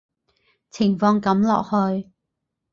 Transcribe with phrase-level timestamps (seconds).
[0.71, 2.09] 情況噉落去